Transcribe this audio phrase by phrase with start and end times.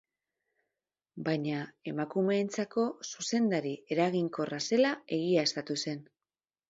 [1.27, 1.59] Baina
[1.91, 6.03] emakumeentzako zuzendari eraginkorra zela egiaztatu zen.